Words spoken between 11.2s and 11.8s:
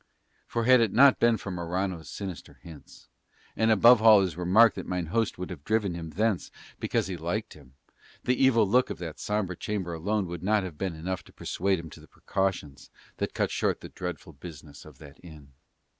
to persuade